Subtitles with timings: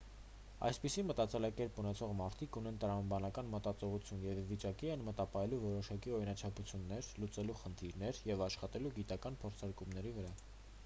[0.67, 7.59] այսպիսի մտածելակերպ ունեցող մարդիկ ունեն տրամաբանական մտածողություն և ի վիճակի են մտապահելու որոշակի օրինաչափություններ լուծելու
[7.61, 10.35] խնդիրներ և աշխատելու գիտական փորձարկումների վրա